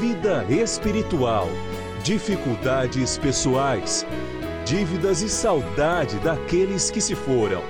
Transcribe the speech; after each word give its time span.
vida 0.00 0.44
espiritual, 0.48 1.48
dificuldades 2.02 3.18
pessoais, 3.18 4.06
dívidas 4.64 5.20
e 5.20 5.28
saudade 5.28 6.18
daqueles 6.20 6.90
que 6.90 7.00
se 7.00 7.14
foram. 7.14 7.62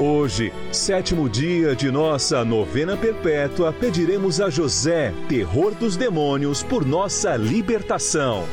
Hoje, 0.00 0.52
sétimo 0.72 1.28
dia 1.28 1.76
de 1.76 1.90
nossa 1.90 2.44
novena 2.44 2.96
perpétua, 2.96 3.72
pediremos 3.72 4.40
a 4.40 4.50
José, 4.50 5.12
terror 5.28 5.74
dos 5.74 5.96
demônios, 5.96 6.62
por 6.62 6.84
nossa 6.84 7.36
libertação. 7.36 8.44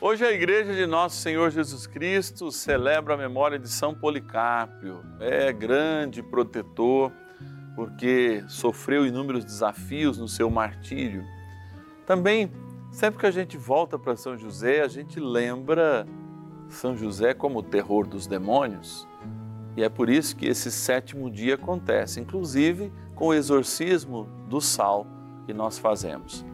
Hoje 0.00 0.24
a 0.24 0.32
Igreja 0.32 0.74
de 0.74 0.86
Nosso 0.86 1.16
Senhor 1.16 1.50
Jesus 1.50 1.86
Cristo 1.86 2.50
celebra 2.50 3.14
a 3.14 3.16
memória 3.16 3.58
de 3.58 3.68
São 3.68 3.94
Policarpio. 3.94 5.00
É 5.20 5.52
grande 5.52 6.22
protetor, 6.22 7.12
porque 7.76 8.42
sofreu 8.48 9.06
inúmeros 9.06 9.44
desafios 9.44 10.16
no 10.16 10.26
seu 10.26 10.48
martírio. 10.48 11.22
Também, 12.06 12.50
sempre 12.90 13.20
que 13.20 13.26
a 13.26 13.30
gente 13.30 13.58
volta 13.58 13.98
para 13.98 14.16
São 14.16 14.36
José, 14.36 14.80
a 14.80 14.88
gente 14.88 15.20
lembra 15.20 16.06
São 16.70 16.96
José 16.96 17.34
como 17.34 17.58
o 17.58 17.62
terror 17.62 18.06
dos 18.06 18.26
demônios. 18.26 19.06
E 19.76 19.84
é 19.84 19.90
por 19.90 20.08
isso 20.08 20.34
que 20.34 20.46
esse 20.46 20.72
sétimo 20.72 21.30
dia 21.30 21.56
acontece, 21.56 22.18
inclusive 22.18 22.90
com 23.14 23.28
o 23.28 23.34
exorcismo 23.34 24.26
do 24.48 24.58
sal 24.58 25.06
que 25.44 25.52
nós 25.52 25.78
fazemos. 25.78 26.46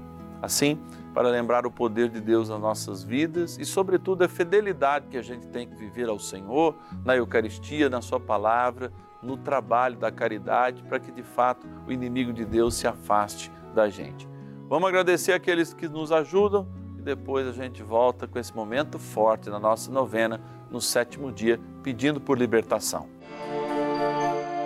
Assim, 0.42 0.76
para 1.14 1.28
lembrar 1.28 1.64
o 1.64 1.70
poder 1.70 2.08
de 2.08 2.20
Deus 2.20 2.48
nas 2.48 2.60
nossas 2.60 3.04
vidas 3.04 3.56
e, 3.58 3.64
sobretudo, 3.64 4.24
a 4.24 4.28
fidelidade 4.28 5.06
que 5.06 5.16
a 5.16 5.22
gente 5.22 5.46
tem 5.46 5.68
que 5.68 5.76
viver 5.76 6.08
ao 6.08 6.18
Senhor, 6.18 6.74
na 7.04 7.14
Eucaristia, 7.14 7.88
na 7.88 8.02
Sua 8.02 8.18
palavra, 8.18 8.92
no 9.22 9.36
trabalho 9.36 9.96
da 9.96 10.10
caridade, 10.10 10.82
para 10.82 10.98
que 10.98 11.12
de 11.12 11.22
fato 11.22 11.66
o 11.86 11.92
inimigo 11.92 12.32
de 12.32 12.44
Deus 12.44 12.74
se 12.74 12.86
afaste 12.86 13.50
da 13.74 13.88
gente. 13.88 14.28
Vamos 14.68 14.88
agradecer 14.88 15.32
aqueles 15.32 15.72
que 15.72 15.88
nos 15.88 16.10
ajudam 16.10 16.66
e 16.98 17.02
depois 17.02 17.46
a 17.46 17.52
gente 17.52 17.82
volta 17.82 18.26
com 18.26 18.38
esse 18.38 18.54
momento 18.54 18.98
forte 18.98 19.48
na 19.48 19.60
nossa 19.60 19.90
novena, 19.90 20.40
no 20.70 20.80
sétimo 20.80 21.30
dia, 21.30 21.60
pedindo 21.82 22.20
por 22.20 22.38
libertação. 22.38 23.08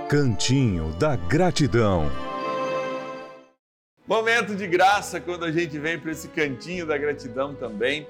Cantinho 0.09 0.93
da 0.95 1.17
Gratidão. 1.17 2.11
Momento 4.07 4.55
de 4.55 4.69
graça 4.69 5.21
quando 5.21 5.45
a 5.45 5.51
gente 5.51 5.77
vem 5.81 5.99
para 5.99 6.13
esse 6.13 6.29
cantinho 6.29 6.87
da 6.87 6.97
gratidão 6.97 7.57
também. 7.57 8.07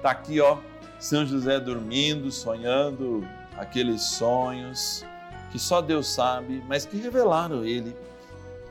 Tá 0.00 0.10
aqui, 0.10 0.40
ó, 0.40 0.56
São 0.98 1.26
José 1.26 1.60
dormindo, 1.60 2.32
sonhando 2.32 3.28
aqueles 3.58 4.00
sonhos 4.02 5.04
que 5.50 5.58
só 5.58 5.80
Deus 5.80 6.08
sabe, 6.08 6.62
mas 6.68 6.84
que 6.84 6.96
revelaram 6.96 7.64
ele. 7.64 7.94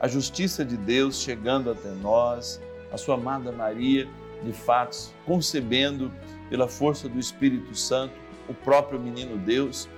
A 0.00 0.08
justiça 0.08 0.64
de 0.64 0.76
Deus 0.76 1.20
chegando 1.20 1.70
até 1.70 1.90
nós, 2.02 2.60
a 2.92 2.96
sua 2.96 3.14
amada 3.14 3.50
Maria, 3.52 4.08
de 4.42 4.52
fato, 4.52 4.96
concebendo 5.24 6.12
pela 6.50 6.68
força 6.68 7.08
do 7.08 7.18
Espírito 7.18 7.74
Santo 7.74 8.14
o 8.48 8.54
próprio 8.54 9.00
menino 9.00 9.38
Deus. 9.38 9.88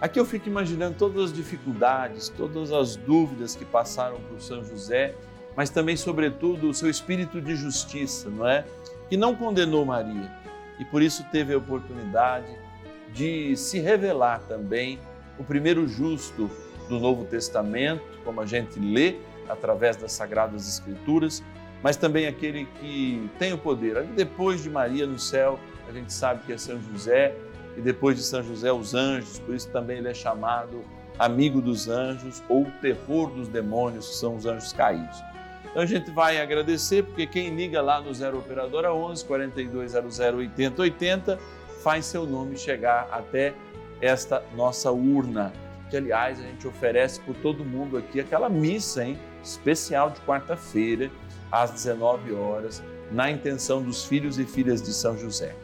Aqui 0.00 0.20
eu 0.20 0.24
fico 0.24 0.48
imaginando 0.48 0.96
todas 0.96 1.24
as 1.24 1.32
dificuldades, 1.32 2.28
todas 2.28 2.70
as 2.72 2.94
dúvidas 2.94 3.56
que 3.56 3.64
passaram 3.64 4.20
por 4.28 4.40
São 4.40 4.64
José 4.64 5.14
mas 5.58 5.70
também, 5.70 5.96
sobretudo, 5.96 6.70
o 6.70 6.72
seu 6.72 6.88
espírito 6.88 7.40
de 7.40 7.56
justiça, 7.56 8.30
não 8.30 8.46
é? 8.46 8.64
Que 9.10 9.16
não 9.16 9.34
condenou 9.34 9.84
Maria 9.84 10.32
e 10.78 10.84
por 10.84 11.02
isso 11.02 11.24
teve 11.32 11.52
a 11.52 11.58
oportunidade 11.58 12.46
de 13.12 13.56
se 13.56 13.80
revelar 13.80 14.40
também 14.42 15.00
o 15.38 15.44
primeiro 15.44 15.86
justo 15.86 16.50
do 16.88 16.98
Novo 16.98 17.24
Testamento, 17.24 18.02
como 18.24 18.40
a 18.40 18.46
gente 18.46 18.78
lê 18.78 19.16
através 19.48 19.96
das 19.96 20.12
Sagradas 20.12 20.68
Escrituras, 20.68 21.42
mas 21.82 21.96
também 21.96 22.26
aquele 22.26 22.66
que 22.80 23.30
tem 23.38 23.52
o 23.52 23.58
poder. 23.58 24.02
Depois 24.04 24.62
de 24.62 24.70
Maria 24.70 25.06
no 25.06 25.18
céu, 25.18 25.58
a 25.88 25.92
gente 25.92 26.12
sabe 26.12 26.44
que 26.44 26.52
é 26.52 26.58
São 26.58 26.80
José, 26.80 27.34
e 27.76 27.80
depois 27.80 28.16
de 28.16 28.22
São 28.22 28.42
José, 28.42 28.72
os 28.72 28.94
anjos, 28.94 29.38
por 29.38 29.54
isso 29.54 29.70
também 29.70 29.98
ele 29.98 30.08
é 30.08 30.14
chamado 30.14 30.82
amigo 31.18 31.60
dos 31.60 31.88
anjos 31.88 32.42
ou 32.48 32.66
terror 32.80 33.30
dos 33.30 33.48
demônios, 33.48 34.08
que 34.08 34.14
são 34.16 34.36
os 34.36 34.46
anjos 34.46 34.72
caídos. 34.72 35.22
Então 35.70 35.82
a 35.82 35.86
gente 35.86 36.10
vai 36.10 36.40
agradecer, 36.40 37.04
porque 37.04 37.26
quem 37.26 37.54
liga 37.54 37.80
lá 37.80 38.00
no 38.00 38.12
0 38.12 38.38
Operadora 38.38 38.92
11 38.92 39.24
4200 39.24 40.18
8080 40.18 41.38
faz 41.82 42.06
seu 42.06 42.26
nome 42.26 42.56
chegar 42.56 43.08
até 43.12 43.54
esta 44.00 44.42
nossa 44.54 44.90
urna, 44.90 45.52
que 45.90 45.96
aliás 45.96 46.38
a 46.38 46.42
gente 46.42 46.66
oferece 46.66 47.20
por 47.20 47.34
todo 47.36 47.64
mundo 47.64 47.96
aqui 47.96 48.20
aquela 48.20 48.48
missa, 48.48 49.04
hein? 49.04 49.18
Especial 49.42 50.10
de 50.10 50.20
quarta-feira, 50.20 51.10
às 51.50 51.70
19 51.70 52.32
horas, 52.34 52.82
na 53.10 53.30
intenção 53.30 53.82
dos 53.82 54.04
filhos 54.04 54.38
e 54.38 54.44
filhas 54.44 54.82
de 54.82 54.92
São 54.92 55.16
José. 55.16 55.54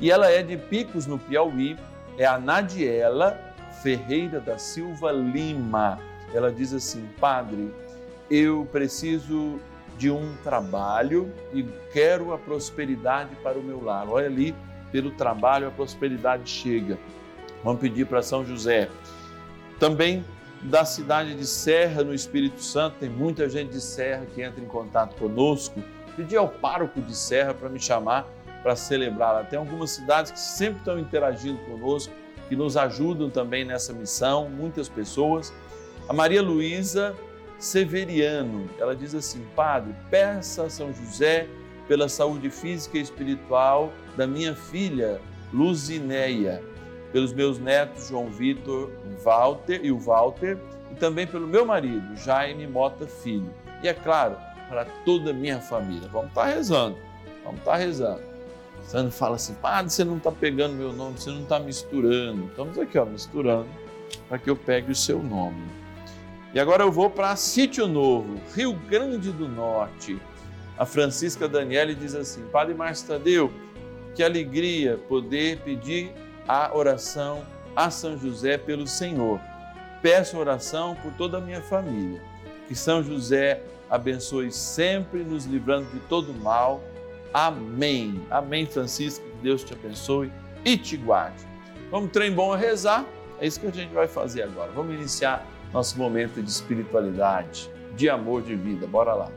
E 0.00 0.10
ela 0.10 0.30
é 0.30 0.42
de 0.42 0.56
Picos, 0.56 1.06
no 1.06 1.18
Piauí, 1.18 1.76
é 2.18 2.24
a 2.24 2.38
Nadiela 2.38 3.38
Ferreira 3.82 4.40
da 4.40 4.58
Silva 4.58 5.12
Lima. 5.12 5.98
Ela 6.34 6.50
diz 6.50 6.72
assim: 6.72 7.08
Padre, 7.20 7.72
eu 8.30 8.66
preciso 8.72 9.60
de 9.98 10.10
um 10.10 10.34
trabalho 10.42 11.32
e 11.52 11.62
quero 11.92 12.32
a 12.32 12.38
prosperidade 12.38 13.36
para 13.42 13.58
o 13.58 13.62
meu 13.62 13.84
lar. 13.84 14.08
Olha 14.08 14.26
ali, 14.26 14.54
pelo 14.90 15.10
trabalho 15.12 15.68
a 15.68 15.70
prosperidade 15.70 16.48
chega. 16.48 16.98
Vamos 17.62 17.80
pedir 17.80 18.06
para 18.06 18.22
São 18.22 18.44
José. 18.44 18.88
Também 19.78 20.24
da 20.62 20.84
cidade 20.84 21.34
de 21.34 21.46
Serra, 21.46 22.04
no 22.04 22.14
Espírito 22.14 22.62
Santo, 22.62 22.96
tem 23.00 23.08
muita 23.08 23.48
gente 23.48 23.72
de 23.72 23.80
Serra 23.80 24.26
que 24.26 24.42
entra 24.42 24.62
em 24.62 24.66
contato 24.66 25.16
conosco. 25.16 25.82
Pedi 26.16 26.36
ao 26.36 26.48
pároco 26.48 27.00
de 27.00 27.14
Serra 27.16 27.52
para 27.52 27.68
me 27.68 27.80
chamar 27.80 28.26
para 28.62 28.76
celebrar. 28.76 29.48
Tem 29.48 29.58
algumas 29.58 29.90
cidades 29.90 30.30
que 30.30 30.38
sempre 30.38 30.78
estão 30.78 30.98
interagindo 30.98 31.58
conosco, 31.64 32.12
que 32.48 32.54
nos 32.54 32.76
ajudam 32.76 33.28
também 33.28 33.64
nessa 33.64 33.92
missão, 33.92 34.48
muitas 34.48 34.88
pessoas. 34.88 35.52
A 36.08 36.12
Maria 36.12 36.42
Luísa 36.42 37.14
Severiano. 37.58 38.68
Ela 38.78 38.94
diz 38.94 39.14
assim: 39.14 39.44
Padre, 39.54 39.94
peça 40.10 40.64
a 40.64 40.70
São 40.70 40.92
José 40.92 41.48
pela 41.86 42.08
saúde 42.08 42.50
física 42.50 42.98
e 42.98 43.00
espiritual 43.00 43.92
da 44.16 44.26
minha 44.26 44.54
filha 44.54 45.20
Luzineia, 45.52 46.62
pelos 47.12 47.32
meus 47.32 47.58
netos 47.58 48.08
João 48.08 48.28
Vitor 48.28 48.90
Walter 49.22 49.80
e 49.82 49.92
o 49.92 49.98
Walter, 49.98 50.58
e 50.90 50.94
também 50.94 51.26
pelo 51.26 51.46
meu 51.46 51.64
marido 51.64 52.16
Jaime 52.16 52.66
Mota 52.66 53.06
Filho. 53.06 53.52
E 53.82 53.88
é 53.88 53.94
claro, 53.94 54.36
para 54.68 54.84
toda 55.04 55.30
a 55.30 55.34
minha 55.34 55.60
família. 55.60 56.08
Vamos 56.08 56.28
estar 56.28 56.46
rezando, 56.46 56.96
vamos 57.44 57.60
estar 57.60 57.76
rezando. 57.76 58.22
Sandro 58.84 59.12
fala 59.12 59.36
assim, 59.36 59.54
padre, 59.54 59.92
você 59.92 60.04
não 60.04 60.16
está 60.16 60.30
pegando 60.32 60.74
meu 60.74 60.92
nome, 60.92 61.18
você 61.18 61.30
não 61.30 61.42
está 61.42 61.58
misturando. 61.60 62.46
Estamos 62.46 62.78
aqui, 62.78 62.98
ó, 62.98 63.04
misturando, 63.04 63.68
para 64.28 64.38
que 64.38 64.50
eu 64.50 64.56
pegue 64.56 64.90
o 64.90 64.94
seu 64.94 65.22
nome. 65.22 65.62
E 66.52 66.60
agora 66.60 66.82
eu 66.82 66.92
vou 66.92 67.08
para 67.08 67.34
Sítio 67.36 67.86
Novo, 67.86 68.38
Rio 68.54 68.74
Grande 68.74 69.30
do 69.30 69.48
Norte. 69.48 70.20
A 70.76 70.84
Francisca 70.84 71.48
Daniele 71.48 71.94
diz 71.94 72.14
assim: 72.14 72.42
Padre 72.52 72.74
Márcio 72.74 73.08
Tadeu, 73.08 73.52
que 74.14 74.22
alegria 74.22 74.98
poder 75.08 75.60
pedir 75.60 76.12
a 76.46 76.74
oração 76.76 77.42
a 77.74 77.90
São 77.90 78.18
José 78.18 78.58
pelo 78.58 78.86
Senhor. 78.86 79.40
Peço 80.00 80.36
oração 80.36 80.96
por 80.96 81.12
toda 81.12 81.38
a 81.38 81.40
minha 81.40 81.60
família. 81.62 82.20
Que 82.68 82.74
São 82.74 83.02
José 83.02 83.62
abençoe 83.88 84.50
sempre, 84.50 85.22
nos 85.22 85.44
livrando 85.44 85.88
de 85.90 86.00
todo 86.00 86.32
mal. 86.34 86.82
Amém. 87.32 88.20
Amém, 88.30 88.66
Francisco. 88.66 89.24
Que 89.24 89.36
Deus 89.42 89.64
te 89.64 89.72
abençoe 89.72 90.30
e 90.64 90.76
te 90.76 90.96
guarde. 90.96 91.44
Vamos, 91.90 92.10
trem 92.10 92.32
bom 92.32 92.52
a 92.52 92.56
rezar? 92.56 93.04
É 93.40 93.46
isso 93.46 93.60
que 93.60 93.66
a 93.66 93.70
gente 93.70 93.92
vai 93.92 94.06
fazer 94.06 94.42
agora. 94.42 94.70
Vamos 94.72 94.94
iniciar 94.94 95.46
nosso 95.72 95.98
momento 95.98 96.42
de 96.42 96.50
espiritualidade, 96.50 97.70
de 97.94 98.08
amor 98.08 98.42
de 98.42 98.54
vida. 98.54 98.86
Bora 98.86 99.14
lá. 99.14 99.30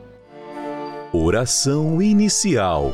Oração 1.12 2.02
inicial. 2.02 2.94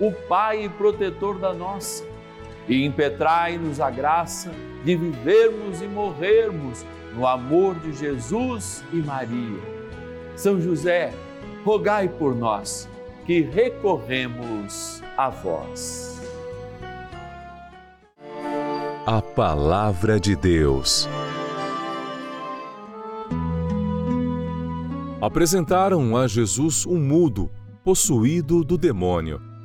o 0.00 0.12
Pai 0.12 0.64
e 0.64 0.68
protetor 0.68 1.38
da 1.38 1.52
nossa, 1.52 2.04
e 2.68 2.84
impetrai-nos 2.84 3.80
a 3.80 3.90
graça 3.90 4.50
de 4.84 4.96
vivermos 4.96 5.80
e 5.80 5.86
morrermos 5.86 6.84
no 7.14 7.26
amor 7.26 7.74
de 7.76 7.92
Jesus 7.92 8.84
e 8.92 8.96
Maria. 8.96 9.60
São 10.36 10.60
José, 10.60 11.12
rogai 11.64 12.08
por 12.08 12.34
nós 12.34 12.88
que 13.24 13.40
recorremos 13.40 15.02
a 15.16 15.30
vós. 15.30 16.20
A 19.06 19.22
Palavra 19.22 20.20
de 20.20 20.36
Deus. 20.36 21.08
Apresentaram 25.20 26.16
a 26.16 26.28
Jesus 26.28 26.84
um 26.86 26.98
mudo, 27.00 27.50
possuído 27.82 28.62
do 28.62 28.76
demônio. 28.76 29.55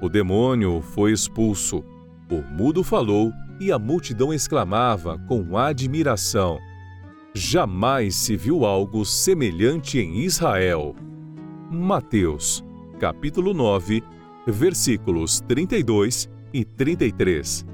O 0.00 0.08
demônio 0.08 0.80
foi 0.80 1.10
expulso, 1.10 1.84
o 2.30 2.40
mudo 2.54 2.84
falou 2.84 3.32
e 3.58 3.72
a 3.72 3.78
multidão 3.80 4.32
exclamava 4.32 5.18
com 5.26 5.58
admiração: 5.58 6.56
Jamais 7.34 8.14
se 8.14 8.36
viu 8.36 8.64
algo 8.64 9.04
semelhante 9.04 9.98
em 9.98 10.18
Israel. 10.20 10.94
Mateus, 11.68 12.64
capítulo 13.00 13.52
9, 13.52 14.04
versículos 14.46 15.40
32 15.40 16.30
e 16.52 16.64
33. 16.64 17.66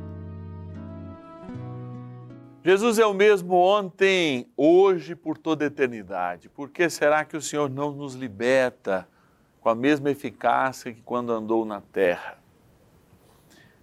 Jesus 2.64 2.98
é 2.98 3.04
o 3.04 3.12
mesmo 3.12 3.54
ontem, 3.54 4.50
hoje, 4.56 5.14
por 5.14 5.36
toda 5.36 5.64
a 5.64 5.66
eternidade. 5.66 6.48
Por 6.48 6.70
que 6.70 6.88
será 6.88 7.22
que 7.22 7.36
o 7.36 7.42
Senhor 7.42 7.68
não 7.68 7.92
nos 7.92 8.14
liberta 8.14 9.06
com 9.64 9.70
a 9.70 9.74
mesma 9.74 10.10
eficácia 10.10 10.92
que 10.92 11.00
quando 11.00 11.32
andou 11.32 11.64
na 11.64 11.80
terra. 11.80 12.38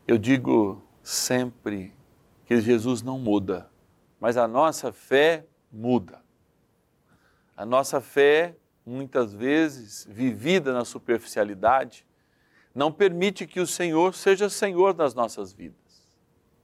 Eu 0.07 0.15
digo 0.15 0.79
sempre 1.01 1.91
que 2.45 2.61
Jesus 2.61 3.01
não 3.01 3.17
muda, 3.17 3.67
mas 4.19 4.37
a 4.37 4.47
nossa 4.47 4.93
fé 4.93 5.43
muda. 5.73 6.21
A 7.57 7.65
nossa 7.65 7.99
fé, 7.99 8.55
muitas 8.85 9.33
vezes 9.33 10.05
vivida 10.07 10.71
na 10.71 10.85
superficialidade, 10.85 12.05
não 12.75 12.91
permite 12.91 13.47
que 13.47 13.59
o 13.59 13.65
Senhor 13.65 14.13
seja 14.13 14.51
Senhor 14.51 14.93
das 14.93 15.15
nossas 15.15 15.51
vidas. 15.51 15.75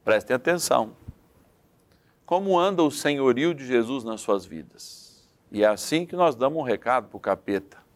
Prestem 0.06 0.36
atenção. 0.36 0.96
Como 2.24 2.60
anda 2.60 2.84
o 2.84 2.92
senhorio 2.92 3.56
de 3.56 3.66
Jesus 3.66 4.04
nas 4.04 4.22
suas 4.22 4.46
vidas? 4.46 5.28
E 5.52 5.64
é 5.64 5.68
assim 5.68 6.06
que 6.06 6.16
nós 6.16 6.36
damos 6.36 6.60
um 6.60 6.64
recado 6.64 7.08
para 7.08 7.18
o 7.18 7.20
capeta. 7.20 7.87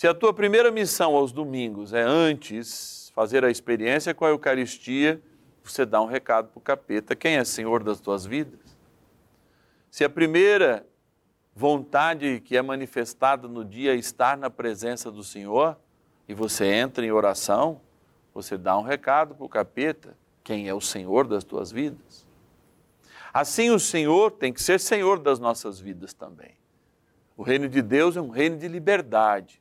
Se 0.00 0.08
a 0.08 0.14
tua 0.14 0.32
primeira 0.32 0.70
missão 0.70 1.14
aos 1.14 1.30
domingos 1.30 1.92
é 1.92 2.00
antes 2.00 3.12
fazer 3.14 3.44
a 3.44 3.50
experiência 3.50 4.14
com 4.14 4.24
a 4.24 4.30
Eucaristia, 4.30 5.20
você 5.62 5.84
dá 5.84 6.00
um 6.00 6.06
recado 6.06 6.48
para 6.48 6.58
o 6.58 6.62
capeta: 6.62 7.14
quem 7.14 7.36
é 7.36 7.44
Senhor 7.44 7.84
das 7.84 8.00
tuas 8.00 8.24
vidas? 8.24 8.78
Se 9.90 10.02
a 10.02 10.08
primeira 10.08 10.86
vontade 11.54 12.40
que 12.40 12.56
é 12.56 12.62
manifestada 12.62 13.46
no 13.46 13.62
dia 13.62 13.92
é 13.92 13.94
estar 13.94 14.38
na 14.38 14.48
presença 14.48 15.10
do 15.10 15.22
Senhor, 15.22 15.76
e 16.26 16.32
você 16.32 16.64
entra 16.64 17.04
em 17.04 17.12
oração, 17.12 17.82
você 18.32 18.56
dá 18.56 18.78
um 18.78 18.82
recado 18.82 19.34
para 19.34 19.44
o 19.44 19.50
capeta: 19.50 20.16
quem 20.42 20.66
é 20.66 20.72
o 20.72 20.80
Senhor 20.80 21.26
das 21.26 21.44
tuas 21.44 21.70
vidas? 21.70 22.26
Assim, 23.34 23.68
o 23.68 23.78
Senhor 23.78 24.30
tem 24.30 24.50
que 24.50 24.62
ser 24.62 24.80
Senhor 24.80 25.18
das 25.18 25.38
nossas 25.38 25.78
vidas 25.78 26.14
também. 26.14 26.56
O 27.36 27.42
reino 27.42 27.68
de 27.68 27.82
Deus 27.82 28.16
é 28.16 28.20
um 28.22 28.30
reino 28.30 28.56
de 28.56 28.66
liberdade 28.66 29.59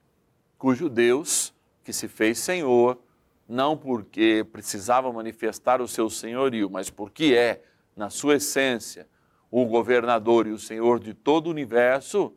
cujo 0.59 0.89
Deus, 0.89 1.53
que 1.83 1.93
se 1.93 2.09
fez 2.09 2.37
Senhor, 2.37 2.99
não 3.47 3.75
porque 3.75 4.45
precisava 4.51 5.11
manifestar 5.11 5.81
o 5.81 5.87
seu 5.87 6.09
senhorio, 6.09 6.69
mas 6.69 6.89
porque 6.89 7.33
é, 7.33 7.63
na 7.95 8.09
sua 8.11 8.35
essência, 8.35 9.07
o 9.49 9.65
governador 9.65 10.45
e 10.45 10.51
o 10.51 10.59
senhor 10.59 10.99
de 10.99 11.13
todo 11.15 11.47
o 11.47 11.49
universo, 11.49 12.31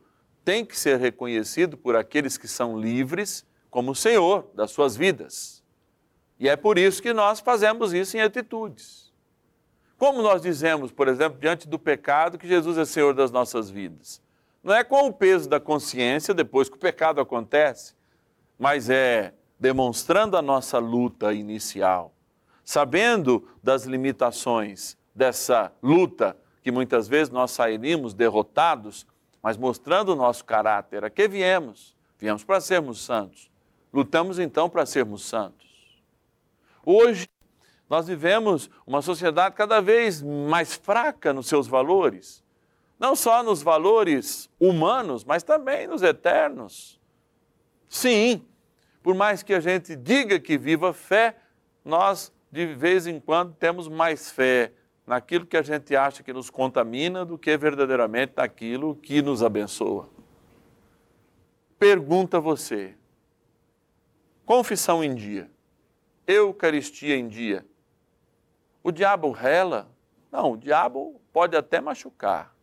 tem 0.45 0.65
que 0.65 0.79
ser 0.79 0.99
reconhecido 0.99 1.77
por 1.77 1.95
aqueles 1.95 2.39
que 2.39 2.49
são 2.49 2.81
livres 2.81 3.45
como 3.69 3.95
senhor 3.95 4.49
das 4.55 4.71
suas 4.71 4.97
vidas. 4.97 5.63
E 6.39 6.49
é 6.49 6.57
por 6.57 6.79
isso 6.79 7.03
que 7.03 7.13
nós 7.13 7.41
fazemos 7.41 7.93
isso 7.93 8.17
em 8.17 8.21
atitudes. 8.21 9.13
Como 9.99 10.23
nós 10.23 10.43
dizemos, 10.43 10.91
por 10.91 11.09
exemplo, 11.09 11.39
diante 11.39 11.69
do 11.69 11.79
pecado, 11.79 12.39
que 12.39 12.49
Jesus 12.49 12.79
é 12.79 12.85
senhor 12.85 13.15
das 13.15 13.31
nossas 13.31 13.69
vidas? 13.69 14.23
Não 14.63 14.75
é 14.75 14.83
com 14.83 15.07
o 15.07 15.13
peso 15.13 15.49
da 15.49 15.61
consciência 15.61 16.33
depois 16.33 16.69
que 16.69 16.77
o 16.77 16.81
pecado 16.81 17.21
acontece, 17.21 17.95
mas 18.63 18.89
é 18.89 19.35
demonstrando 19.59 20.37
a 20.37 20.41
nossa 20.41 20.79
luta 20.79 21.33
inicial, 21.33 22.15
sabendo 22.63 23.45
das 23.61 23.87
limitações 23.87 24.97
dessa 25.13 25.73
luta, 25.83 26.37
que 26.63 26.71
muitas 26.71 27.09
vezes 27.09 27.29
nós 27.29 27.51
sairíamos 27.51 28.15
derrotados, 28.15 29.05
mas 29.43 29.57
mostrando 29.57 30.13
o 30.13 30.15
nosso 30.15 30.45
caráter. 30.45 31.05
A 31.05 31.11
que 31.11 31.27
viemos? 31.27 31.97
Viemos 32.17 32.45
para 32.45 32.61
sermos 32.61 33.05
santos. 33.05 33.51
Lutamos 33.93 34.39
então 34.39 34.71
para 34.71 34.87
sermos 34.87 35.25
santos. 35.25 36.01
Hoje, 36.87 37.29
nós 37.91 38.07
vivemos 38.07 38.71
uma 38.87 39.03
sociedade 39.03 39.57
cada 39.57 39.81
vez 39.81 40.23
mais 40.23 40.73
fraca 40.73 41.33
nos 41.33 41.49
seus 41.49 41.67
valores, 41.67 42.45
não 42.97 43.17
só 43.17 43.43
nos 43.43 43.61
valores 43.61 44.49
humanos, 44.61 45.25
mas 45.25 45.43
também 45.43 45.89
nos 45.89 46.01
eternos. 46.01 47.03
Sim, 47.89 48.47
por 49.03 49.15
mais 49.15 49.43
que 49.43 49.53
a 49.53 49.61
gente 49.61 49.97
diga 49.97 50.39
que 50.39 50.57
viva 50.57 50.93
fé, 50.93 51.37
nós 51.85 52.33
de 52.51 52.67
vez 52.67 53.07
em 53.07 53.19
quando 53.19 53.55
temos 53.55 53.89
mais 53.89 54.31
fé 54.31 54.73
naquilo 55.07 55.47
que 55.47 55.57
a 55.57 55.63
gente 55.63 55.97
acha 55.97 56.23
que 56.23 56.33
nos 56.33 56.51
contamina 56.51 57.25
do 57.25 57.39
que 57.39 57.57
verdadeiramente 57.57 58.35
naquilo 58.37 58.95
que 58.95 59.21
nos 59.23 59.43
abençoa. 59.43 60.09
Pergunta 61.79 62.39
você: 62.39 62.95
confissão 64.45 65.03
em 65.03 65.15
dia, 65.15 65.51
Eucaristia 66.27 67.17
em 67.17 67.27
dia. 67.27 67.67
O 68.85 68.93
diabo 68.93 69.31
rela? 69.31 69.91
Não, 70.31 70.53
o 70.53 70.57
diabo 70.57 71.21
pode 71.33 71.57
até 71.57 71.81
machucar, 71.81 72.55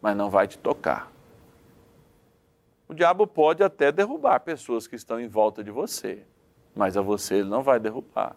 mas 0.00 0.16
não 0.16 0.28
vai 0.28 0.46
te 0.46 0.58
tocar. 0.58 1.13
O 2.88 2.94
diabo 2.94 3.26
pode 3.26 3.62
até 3.62 3.90
derrubar 3.90 4.40
pessoas 4.40 4.86
que 4.86 4.96
estão 4.96 5.18
em 5.20 5.28
volta 5.28 5.64
de 5.64 5.70
você, 5.70 6.22
mas 6.74 6.96
a 6.96 7.02
você 7.02 7.36
ele 7.36 7.48
não 7.48 7.62
vai 7.62 7.80
derrubar. 7.80 8.36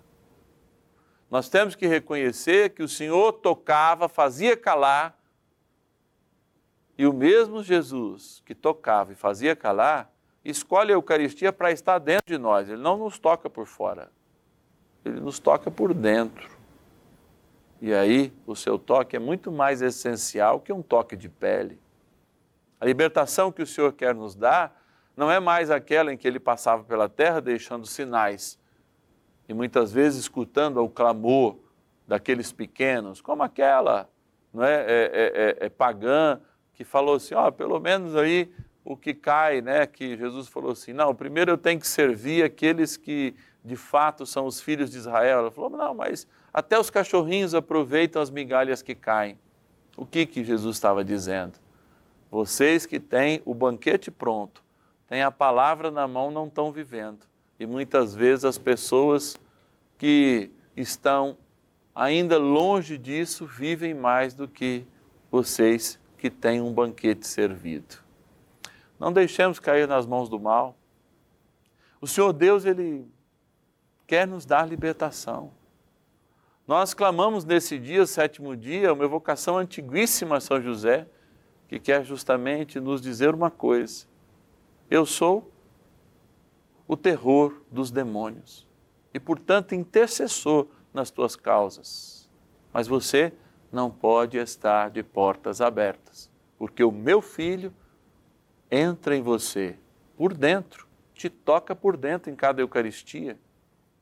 Nós 1.29 1.49
temos 1.49 1.75
que 1.75 1.85
reconhecer 1.85 2.69
que 2.69 2.81
o 2.81 2.87
Senhor 2.87 3.33
tocava, 3.33 4.07
fazia 4.07 4.55
calar, 4.55 5.17
e 6.97 7.05
o 7.05 7.13
mesmo 7.13 7.61
Jesus 7.61 8.41
que 8.45 8.55
tocava 8.55 9.11
e 9.11 9.15
fazia 9.15 9.55
calar, 9.55 10.11
escolhe 10.43 10.91
a 10.91 10.95
Eucaristia 10.95 11.53
para 11.53 11.71
estar 11.71 11.99
dentro 11.99 12.25
de 12.25 12.37
nós. 12.37 12.67
Ele 12.69 12.81
não 12.81 12.97
nos 12.97 13.19
toca 13.19 13.49
por 13.49 13.67
fora, 13.67 14.09
ele 15.05 15.19
nos 15.19 15.37
toca 15.37 15.69
por 15.69 15.93
dentro. 15.93 16.49
E 17.79 17.93
aí, 17.93 18.33
o 18.47 18.55
seu 18.55 18.79
toque 18.79 19.15
é 19.15 19.19
muito 19.19 19.51
mais 19.51 19.83
essencial 19.83 20.59
que 20.59 20.73
um 20.73 20.81
toque 20.81 21.15
de 21.15 21.29
pele. 21.29 21.79
A 22.79 22.85
libertação 22.85 23.51
que 23.51 23.61
o 23.61 23.67
Senhor 23.67 23.91
quer 23.93 24.13
nos 24.13 24.35
dar 24.35 24.79
não 25.15 25.31
é 25.31 25.39
mais 25.39 25.71
aquela 25.71 26.13
em 26.13 26.17
que 26.17 26.27
ele 26.27 26.39
passava 26.39 26.83
pela 26.83 27.09
terra 27.09 27.41
deixando 27.41 27.85
sinais 27.87 28.59
e 29.49 29.53
muitas 29.53 29.91
vezes 29.91 30.19
escutando 30.21 30.83
o 30.83 30.89
clamor 30.89 31.57
daqueles 32.07 32.51
pequenos, 32.51 33.21
como 33.21 33.43
aquela 33.43 34.09
não 34.53 34.63
é, 34.63 34.75
é, 34.75 34.85
é, 34.85 35.55
é, 35.61 35.65
é 35.65 35.69
pagã 35.69 36.39
que 36.73 36.83
falou 36.83 37.15
assim, 37.15 37.33
ó, 37.33 37.47
oh, 37.47 37.51
pelo 37.51 37.79
menos 37.79 38.15
aí 38.15 38.51
o 38.83 38.95
que 38.95 39.13
cai, 39.13 39.61
né, 39.61 39.85
que 39.85 40.15
Jesus 40.15 40.47
falou 40.47 40.71
assim, 40.71 40.93
não, 40.93 41.13
primeiro 41.13 41.51
eu 41.51 41.57
tenho 41.57 41.79
que 41.79 41.87
servir 41.87 42.43
aqueles 42.43 42.95
que 42.95 43.35
de 43.63 43.75
fato 43.75 44.25
são 44.25 44.45
os 44.45 44.61
filhos 44.61 44.89
de 44.89 44.97
Israel. 44.97 45.39
Ela 45.39 45.51
falou, 45.51 45.69
não, 45.69 45.93
mas 45.93 46.25
até 46.53 46.79
os 46.79 46.89
cachorrinhos 46.89 47.53
aproveitam 47.53 48.21
as 48.21 48.29
migalhas 48.29 48.81
que 48.81 48.95
caem. 48.95 49.37
O 49.97 50.05
que 50.05 50.25
que 50.25 50.43
Jesus 50.43 50.77
estava 50.77 51.03
dizendo? 51.03 51.59
Vocês 52.29 52.85
que 52.85 52.99
têm 52.99 53.41
o 53.45 53.53
banquete 53.53 54.11
pronto, 54.11 54.63
têm 55.07 55.21
a 55.21 55.31
palavra 55.31 55.89
na 55.89 56.07
mão, 56.07 56.29
não 56.29 56.47
estão 56.47 56.71
vivendo. 56.71 57.25
E 57.59 57.65
muitas 57.65 58.13
vezes 58.13 58.45
as 58.45 58.57
pessoas 58.57 59.37
que 59.97 60.51
estão 60.75 61.37
ainda 61.95 62.37
longe 62.37 62.97
disso 62.97 63.45
vivem 63.45 63.93
mais 63.93 64.33
do 64.33 64.47
que 64.47 64.85
vocês 65.31 65.99
que 66.17 66.29
têm 66.29 66.61
um 66.61 66.71
banquete 66.71 67.25
servido. 67.25 67.95
Não 68.99 69.11
deixemos 69.11 69.59
cair 69.59 69.87
nas 69.87 70.05
mãos 70.05 70.29
do 70.29 70.39
mal. 70.39 70.75
O 72.01 72.07
Senhor 72.07 72.33
Deus, 72.33 72.65
Ele 72.65 73.07
quer 74.05 74.27
nos 74.27 74.45
dar 74.45 74.67
libertação. 74.67 75.51
Nós 76.67 76.93
clamamos 76.93 77.45
nesse 77.45 77.79
dia, 77.79 78.05
sétimo 78.05 78.55
dia, 78.55 78.93
uma 78.93 79.05
evocação 79.05 79.57
antiguíssima 79.57 80.37
a 80.37 80.39
São 80.39 80.61
José, 80.61 81.07
que 81.67 81.79
quer 81.79 82.03
justamente 82.05 82.79
nos 82.79 83.01
dizer 83.01 83.33
uma 83.33 83.51
coisa: 83.51 84.05
eu 84.89 85.05
sou 85.05 85.51
o 86.87 86.95
terror 86.95 87.61
dos 87.69 87.91
demônios 87.91 88.67
e, 89.13 89.19
portanto, 89.19 89.75
intercessor 89.75 90.67
nas 90.93 91.11
tuas 91.11 91.35
causas. 91.35 92.29
Mas 92.71 92.87
você 92.87 93.33
não 93.71 93.91
pode 93.91 94.37
estar 94.37 94.89
de 94.89 95.03
portas 95.03 95.59
abertas, 95.59 96.31
porque 96.57 96.83
o 96.83 96.91
meu 96.91 97.21
filho 97.21 97.73
entra 98.71 99.15
em 99.15 99.21
você 99.21 99.77
por 100.15 100.33
dentro, 100.33 100.87
te 101.13 101.29
toca 101.29 101.75
por 101.75 101.97
dentro 101.97 102.31
em 102.31 102.35
cada 102.35 102.61
Eucaristia 102.61 103.37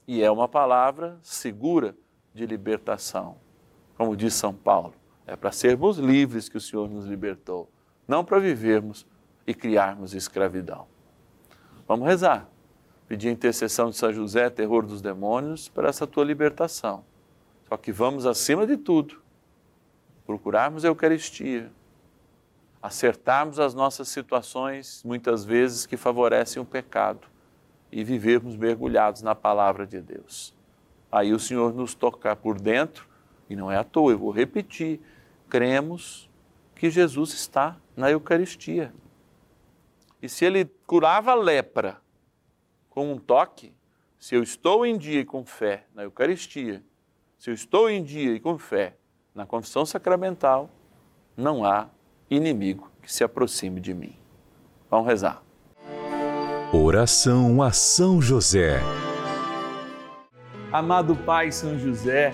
e 0.08 0.22
é 0.22 0.30
uma 0.30 0.48
palavra 0.48 1.18
segura 1.22 1.96
de 2.34 2.46
libertação. 2.46 3.38
Como 3.98 4.16
diz 4.16 4.34
São 4.34 4.54
Paulo, 4.54 4.94
é 5.28 5.36
para 5.36 5.52
sermos 5.52 5.98
livres 5.98 6.48
que 6.48 6.58
o 6.58 6.62
Senhor 6.62 6.90
nos 6.90 7.06
libertou, 7.06 7.70
não 8.08 8.24
para 8.24 8.40
vivermos 8.40 9.06
e 9.46 9.54
criarmos 9.54 10.14
escravidão. 10.14 10.88
Vamos 11.88 12.08
rezar. 12.08 12.50
Pedir 13.08 13.30
a 13.30 13.32
intercessão 13.32 13.90
de 13.92 13.96
São 13.96 14.12
José, 14.12 14.50
terror 14.50 14.86
dos 14.86 15.02
demônios, 15.02 15.70
para 15.70 15.90
essa 15.90 16.08
tua 16.08 16.24
libertação. 16.24 17.04
Só 17.70 17.78
que 17.78 17.92
vamos, 17.92 18.26
acima 18.26 18.66
de 18.66 18.78
tudo, 18.78 19.22
procurarmos 20.26 20.84
a 20.84 20.88
Eucaristia, 20.88 21.72
acertarmos 22.82 23.60
as 23.60 23.74
nossas 23.74 24.08
situações, 24.08 25.04
muitas 25.04 25.46
vezes 25.46 25.86
que 25.86 25.98
favorecem 25.98 26.62
o 26.62 26.66
pecado, 26.66 27.28
e 27.92 28.04
vivermos 28.04 28.56
mergulhados 28.56 29.22
na 29.22 29.36
palavra 29.36 29.86
de 29.86 30.02
Deus. 30.02 30.54
Aí 31.12 31.32
o 31.32 31.40
Senhor 31.40 31.74
nos 31.74 31.94
tocar 31.94 32.36
por 32.36 32.60
dentro, 32.60 33.08
e 33.50 33.56
não 33.56 33.72
é 33.72 33.78
à 33.78 33.84
toa, 33.84 34.12
eu 34.12 34.18
vou 34.18 34.32
repetir, 34.32 35.00
cremos 35.50 36.30
que 36.76 36.90
Jesus 36.90 37.34
está 37.34 37.78
na 37.96 38.12
Eucaristia. 38.12 38.94
E 40.22 40.30
se 40.30 40.46
ele 40.46 40.66
curava 40.86 41.32
a 41.32 41.36
lepra 41.36 42.02
com 42.90 43.12
um 43.12 43.18
toque, 43.18 43.74
se 44.20 44.36
eu 44.36 44.42
estou 44.42 44.86
em 44.86 44.98
dia 44.98 45.22
e 45.22 45.26
com 45.26 45.46
fé 45.46 45.86
na 45.94 46.04
Eucaristia, 46.04 46.84
se 47.38 47.50
eu 47.50 47.54
estou 47.54 47.90
em 47.90 48.04
dia 48.04 48.34
e 48.34 48.40
com 48.40 48.58
fé 48.58 48.96
na 49.34 49.46
confissão 49.46 49.86
sacramental, 49.86 50.70
não 51.36 51.66
há 51.66 51.90
inimigo 52.30 52.90
que 53.02 53.12
se 53.12 53.24
aproxime 53.24 53.80
de 53.80 53.94
mim. 53.94 54.16
Vamos 54.90 55.08
rezar. 55.08 55.44
Oração 56.74 57.62
a 57.62 57.72
São 57.72 58.22
José. 58.22 58.80
Amado 60.72 61.16
Pai 61.16 61.52
São 61.52 61.78
José, 61.78 62.34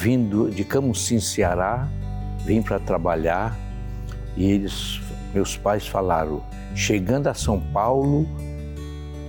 Vim 0.00 0.30
de 0.54 0.62
Camusim, 0.62 1.18
Ceará, 1.18 1.88
vim 2.44 2.62
para 2.62 2.78
trabalhar 2.78 3.58
e 4.36 4.48
eles, 4.48 5.00
meus 5.34 5.56
pais 5.56 5.88
falaram, 5.88 6.40
chegando 6.72 7.26
a 7.26 7.34
São 7.34 7.58
Paulo, 7.60 8.24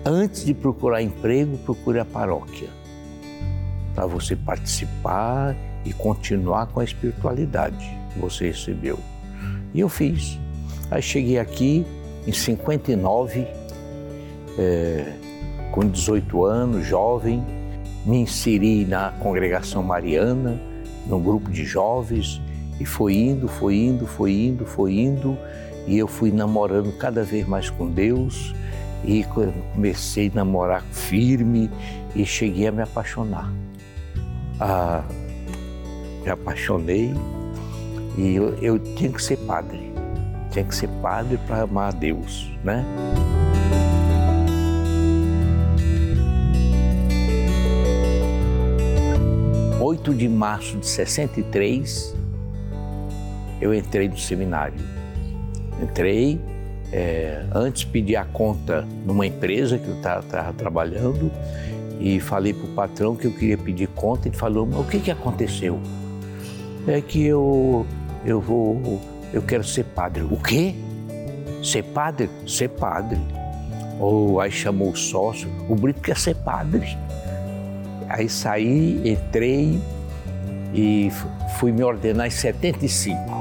antes 0.05 0.45
de 0.45 0.53
procurar 0.53 1.01
emprego, 1.01 1.57
procure 1.57 1.97
a 1.97 2.05
paróquia 2.05 2.69
para 3.95 4.05
você 4.05 4.35
participar 4.35 5.55
e 5.83 5.91
continuar 5.91 6.67
com 6.67 6.81
a 6.81 6.83
espiritualidade 6.83 7.89
que 8.13 8.19
você 8.19 8.49
recebeu. 8.49 8.99
E 9.73 9.79
eu 9.79 9.89
fiz. 9.89 10.37
Aí 10.91 11.01
cheguei 11.01 11.39
aqui 11.39 11.83
em 12.27 12.31
59, 12.31 13.47
é, 14.55 15.13
com 15.71 15.89
18 15.89 16.45
anos, 16.45 16.85
jovem, 16.85 17.43
me 18.05 18.17
inseri 18.17 18.85
na 18.85 19.11
congregação 19.19 19.83
mariana, 19.83 20.59
num 21.07 21.21
grupo 21.21 21.51
de 21.51 21.65
jovens, 21.65 22.41
e 22.79 22.85
foi 22.85 23.15
indo, 23.15 23.47
foi 23.47 23.75
indo, 23.75 24.07
foi 24.07 24.31
indo, 24.31 24.65
foi 24.65 24.93
indo, 24.99 25.37
e 25.87 25.97
eu 25.97 26.07
fui 26.07 26.31
namorando 26.31 26.91
cada 26.97 27.23
vez 27.23 27.47
mais 27.47 27.69
com 27.69 27.89
Deus, 27.89 28.53
e 29.03 29.23
comecei 29.73 30.29
a 30.29 30.35
namorar 30.35 30.83
firme 30.91 31.69
e 32.15 32.25
cheguei 32.25 32.67
a 32.67 32.71
me 32.71 32.81
apaixonar. 32.81 33.51
Ah, 34.59 35.03
me 36.23 36.29
apaixonei 36.29 37.13
e 38.17 38.35
eu, 38.35 38.55
eu 38.61 38.79
tinha 38.79 39.11
que 39.11 39.21
ser 39.21 39.37
padre. 39.37 39.93
Tinha 40.51 40.65
que 40.65 40.75
ser 40.75 40.89
padre 41.01 41.37
para 41.47 41.61
amar 41.61 41.89
a 41.89 41.91
Deus, 41.91 42.51
né? 42.63 42.83
Oito 49.89 50.13
de 50.13 50.29
março 50.29 50.77
de 50.77 50.85
63, 50.85 52.15
eu 53.59 53.73
entrei 53.73 54.07
no 54.07 54.19
seminário. 54.19 54.77
Entrei, 55.81 56.39
é, 56.93 57.43
antes 57.51 57.85
pedi 57.85 58.15
a 58.15 58.23
conta 58.23 58.87
numa 59.03 59.25
empresa 59.25 59.79
que 59.79 59.87
eu 59.87 59.95
estava 59.95 60.53
trabalhando 60.53 61.31
e 61.99 62.19
falei 62.19 62.53
para 62.53 62.65
o 62.65 62.75
patrão 62.75 63.15
que 63.15 63.25
eu 63.25 63.31
queria 63.31 63.57
pedir 63.57 63.87
conta. 63.87 64.27
Ele 64.27 64.37
falou: 64.37 64.67
o 64.67 64.83
que, 64.83 64.99
que 64.99 65.09
aconteceu? 65.09 65.79
É 66.87 67.01
que 67.01 67.25
eu, 67.25 67.83
eu 68.23 68.39
vou, 68.39 69.01
eu 69.33 69.41
quero 69.41 69.63
ser 69.63 69.85
padre. 69.85 70.21
O 70.21 70.37
quê? 70.37 70.75
Ser 71.63 71.81
padre? 71.81 72.29
Ser 72.45 72.69
padre. 72.69 73.19
Ou 73.99 74.39
aí 74.39 74.51
chamou 74.51 74.91
o 74.91 74.95
sócio, 74.95 75.49
o 75.67 75.73
Brito 75.73 75.99
quer 75.99 76.15
ser 76.15 76.35
padre. 76.35 76.95
Aí 78.09 78.27
saí, 78.27 79.01
entrei 79.05 79.79
e 80.73 81.11
fui 81.59 81.71
me 81.71 81.83
ordenar 81.83 82.27
em 82.27 82.31
75. 82.31 83.39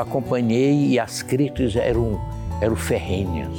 acompanhei 0.00 0.88
e 0.88 0.98
as 0.98 1.22
críticas 1.22 1.76
eram, 1.76 2.20
eram 2.60 2.76
ferrenhas. 2.76 3.56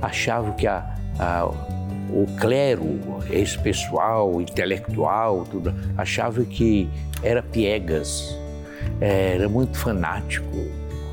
Achavam 0.00 0.52
que 0.52 0.66
a, 0.66 0.94
a, 1.18 1.46
o 1.46 2.26
clero, 2.38 2.98
esse 3.30 3.58
pessoal 3.58 4.40
intelectual, 4.40 5.44
tudo, 5.44 5.74
achava 5.96 6.44
que 6.44 6.88
era 7.22 7.42
piegas, 7.42 8.36
era 9.00 9.48
muito 9.48 9.78
fanático, 9.78 10.46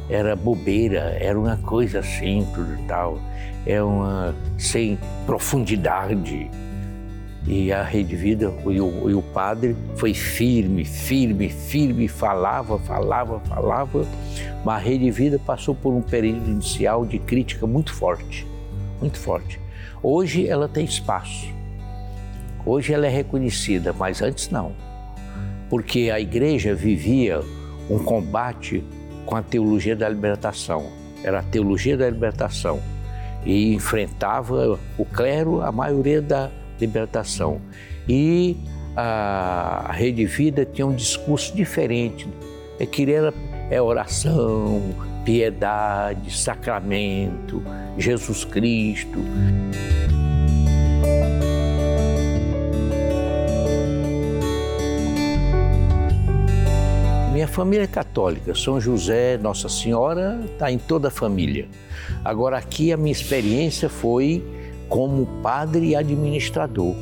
era 0.09 0.35
bobeira, 0.35 1.17
era 1.19 1.39
uma 1.39 1.57
coisa 1.57 1.99
assim, 1.99 2.47
tudo 2.53 2.77
tal, 2.87 3.19
é 3.65 3.81
uma 3.81 4.35
sem 4.57 4.97
profundidade. 5.25 6.49
E 7.47 7.71
a 7.71 7.81
Rede 7.81 8.15
Vida, 8.15 8.53
e 8.67 8.81
o, 8.81 9.09
e 9.09 9.13
o 9.13 9.21
padre 9.21 9.75
foi 9.95 10.13
firme, 10.13 10.85
firme, 10.85 11.49
firme, 11.49 12.07
falava, 12.07 12.77
falava, 12.79 13.39
falava, 13.41 14.05
mas 14.63 14.75
a 14.75 14.77
Rede 14.77 15.09
Vida 15.09 15.39
passou 15.39 15.73
por 15.73 15.93
um 15.93 16.01
período 16.01 16.49
inicial 16.49 17.05
de 17.05 17.17
crítica 17.17 17.65
muito 17.65 17.93
forte, 17.93 18.45
muito 18.99 19.17
forte. 19.17 19.59
Hoje 20.03 20.47
ela 20.47 20.67
tem 20.67 20.85
espaço, 20.85 21.47
hoje 22.65 22.93
ela 22.93 23.07
é 23.07 23.09
reconhecida, 23.09 23.93
mas 23.93 24.21
antes 24.21 24.49
não, 24.49 24.73
porque 25.69 26.11
a 26.13 26.19
igreja 26.19 26.75
vivia 26.75 27.41
um 27.89 27.99
combate 27.99 28.83
com 29.25 29.35
a 29.35 29.41
teologia 29.41 29.95
da 29.95 30.07
libertação, 30.07 30.87
era 31.23 31.39
a 31.39 31.43
teologia 31.43 31.97
da 31.97 32.09
libertação, 32.09 32.79
e 33.45 33.73
enfrentava 33.73 34.79
o 34.97 35.05
clero, 35.05 35.61
a 35.61 35.71
maioria 35.71 36.21
da 36.21 36.49
libertação. 36.79 37.61
E 38.07 38.57
a 38.95 39.91
Rede 39.93 40.25
Vida 40.25 40.65
tinha 40.65 40.85
um 40.85 40.93
discurso 40.93 41.55
diferente, 41.55 42.27
é 42.79 42.85
que 42.85 43.11
era 43.11 43.33
é 43.69 43.79
oração, 43.81 44.81
piedade, 45.23 46.35
sacramento, 46.35 47.61
Jesus 47.97 48.43
Cristo. 48.43 49.19
Minha 57.39 57.47
família 57.47 57.85
é 57.85 57.87
católica, 57.87 58.53
São 58.53 58.81
José, 58.81 59.37
Nossa 59.37 59.69
Senhora, 59.69 60.41
está 60.43 60.69
em 60.69 60.77
toda 60.77 61.07
a 61.07 61.11
família. 61.11 61.69
Agora, 62.21 62.57
aqui 62.57 62.91
a 62.91 62.97
minha 62.97 63.13
experiência 63.13 63.87
foi 63.87 64.43
como 64.89 65.25
padre 65.41 65.91
e 65.91 65.95
administrador. 65.95 66.93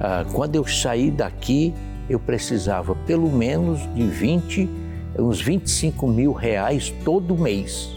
Ah, 0.00 0.24
quando 0.32 0.56
eu 0.56 0.66
saí 0.66 1.12
daqui, 1.12 1.72
eu 2.10 2.18
precisava 2.18 2.96
pelo 3.06 3.30
menos 3.30 3.78
de 3.94 4.02
20, 4.02 4.68
uns 5.16 5.40
25 5.40 6.08
mil 6.08 6.32
reais 6.32 6.92
todo 7.04 7.38
mês. 7.38 7.96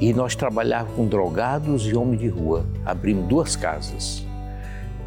E 0.00 0.12
nós 0.12 0.34
trabalhávamos 0.34 0.96
com 0.96 1.06
drogados 1.06 1.86
e 1.86 1.94
homens 1.94 2.18
de 2.18 2.28
rua. 2.28 2.66
Abrimos 2.84 3.28
duas 3.28 3.54
casas. 3.54 4.26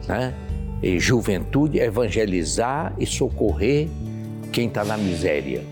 Né? 0.08 0.34
E 0.82 0.98
juventude, 1.02 1.80
evangelizar 1.80 2.94
e 2.98 3.06
socorrer 3.06 3.90
quem 4.52 4.68
está 4.68 4.84
na 4.84 4.98
miséria. 4.98 5.64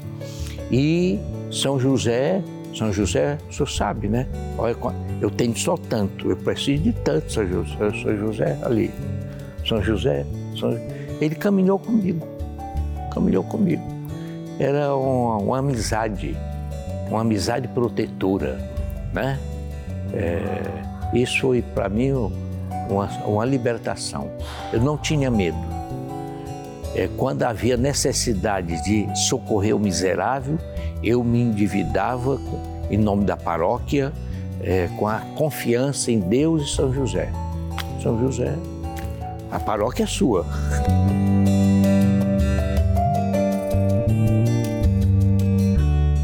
E 0.72 1.20
São 1.52 1.80
José, 1.80 2.42
São 2.76 2.92
José, 2.92 3.38
o 3.50 3.54
senhor 3.54 3.70
sabe, 3.70 4.08
né? 4.08 4.28
Olha, 4.58 4.76
eu 5.22 5.30
tenho 5.30 5.58
só 5.58 5.76
tanto, 5.78 6.30
eu 6.30 6.38
preciso 6.38 6.84
de 6.84 6.94
tanto, 6.94 7.32
São 7.32 7.48
José, 7.48 7.76
São 7.78 8.18
José 8.18 8.58
ali. 8.64 8.92
São 9.66 9.82
José, 9.82 10.26
São... 10.60 10.78
ele 11.20 11.36
caminhou 11.36 11.80
comigo, 11.80 12.26
caminhou 13.14 13.44
comigo. 13.44 13.84
Era 14.60 14.96
uma, 14.96 15.38
uma 15.38 15.58
amizade, 15.60 16.36
uma 17.10 17.22
amizade 17.22 17.68
protetora, 17.68 18.60
né? 19.14 19.40
É, 20.14 20.62
isso 21.14 21.42
foi 21.42 21.62
para 21.62 21.90
mim 21.90 22.12
uma, 22.90 23.06
uma 23.26 23.46
libertação. 23.46 24.30
Eu 24.72 24.82
não 24.82 24.98
tinha 24.98 25.30
medo. 25.30 25.77
É, 26.96 27.10
quando 27.18 27.44
havia 27.44 27.78
necessidade 27.78 28.84
de 28.84 29.08
socorrer 29.28 29.76
o 29.76 29.80
miserável, 29.80 30.58
eu 31.04 31.24
me 31.24 31.42
endividava 31.42 32.40
em 32.90 32.98
nome 32.98 33.26
da 33.26 33.38
paróquia, 33.38 34.12
é, 34.62 34.90
com 34.98 35.08
a 35.08 35.20
confiança 35.36 36.12
em 36.12 36.20
Deus 36.20 36.64
e 36.64 36.76
São 36.76 36.94
José. 36.94 37.32
São 38.02 38.20
José, 38.20 38.56
a 39.52 39.60
paróquia 39.60 40.04
é 40.04 40.08
sua. 40.08 40.46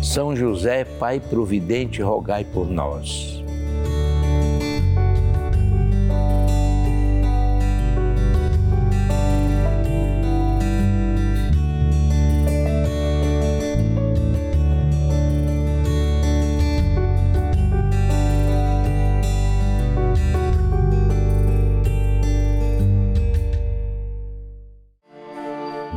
São 0.01 0.35
José, 0.35 0.85
Pai 0.85 1.19
providente, 1.19 2.01
rogai 2.01 2.43
por 2.43 2.69
nós. 2.69 3.32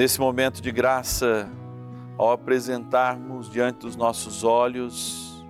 Nesse 0.00 0.18
momento 0.18 0.62
de 0.62 0.72
graça, 0.72 1.46
ao 2.16 2.32
apresentarmos 2.32 3.50
diante 3.50 3.80
dos 3.80 3.96
nossos 3.96 4.44
olhos 4.44 5.44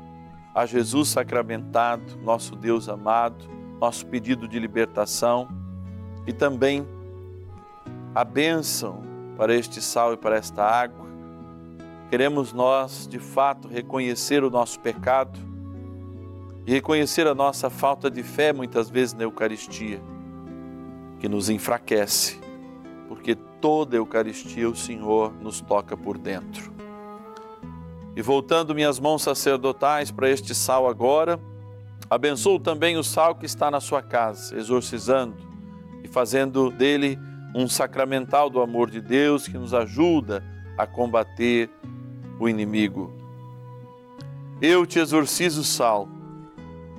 a 0.52 0.66
Jesus 0.66 1.10
sacramentado, 1.10 2.18
nosso 2.20 2.56
Deus 2.56 2.88
amado, 2.88 3.48
nosso 3.80 4.04
pedido 4.06 4.48
de 4.48 4.58
libertação 4.58 5.46
e 6.26 6.32
também 6.32 6.84
a 8.12 8.24
bênção 8.24 9.00
para 9.36 9.54
este 9.54 9.80
sal 9.80 10.14
e 10.14 10.16
para 10.16 10.34
esta 10.34 10.64
água. 10.64 11.06
Queremos 12.08 12.52
nós, 12.52 13.06
de 13.06 13.20
fato, 13.20 13.68
reconhecer 13.68 14.42
o 14.42 14.50
nosso 14.50 14.80
pecado 14.80 15.38
e 16.66 16.72
reconhecer 16.72 17.24
a 17.28 17.36
nossa 17.36 17.70
falta 17.70 18.10
de 18.10 18.24
fé, 18.24 18.52
muitas 18.52 18.90
vezes 18.90 19.14
na 19.14 19.22
Eucaristia, 19.22 20.02
que 21.20 21.28
nos 21.28 21.48
enfraquece, 21.48 22.40
porque 23.06 23.38
toda 23.60 23.96
a 23.96 23.98
Eucaristia 23.98 24.68
o 24.68 24.76
Senhor 24.76 25.32
nos 25.40 25.60
toca 25.60 25.96
por 25.96 26.18
dentro. 26.18 26.72
E 28.16 28.22
voltando 28.22 28.74
minhas 28.74 28.98
mãos 28.98 29.22
sacerdotais 29.22 30.10
para 30.10 30.28
este 30.28 30.54
sal 30.54 30.88
agora, 30.88 31.38
abençoo 32.08 32.58
também 32.58 32.96
o 32.96 33.04
sal 33.04 33.34
que 33.34 33.46
está 33.46 33.70
na 33.70 33.80
sua 33.80 34.02
casa, 34.02 34.56
exorcizando 34.56 35.36
e 36.02 36.08
fazendo 36.08 36.70
dele 36.70 37.18
um 37.54 37.68
sacramental 37.68 38.50
do 38.50 38.60
amor 38.60 38.90
de 38.90 39.00
Deus 39.00 39.46
que 39.46 39.58
nos 39.58 39.74
ajuda 39.74 40.42
a 40.76 40.86
combater 40.86 41.70
o 42.38 42.48
inimigo. 42.48 43.12
Eu 44.60 44.86
te 44.86 44.98
exorcizo, 44.98 45.64
sal, 45.64 46.08